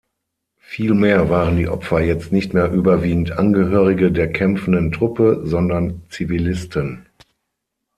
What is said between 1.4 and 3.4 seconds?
die Opfer jetzt nicht mehr überwiegend